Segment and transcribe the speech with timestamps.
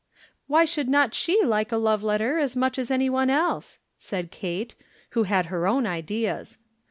[0.47, 4.31] "Why should not she like a love letter as much as any one else?" said
[4.31, 4.73] Kate,
[5.11, 6.57] who had her own ideas.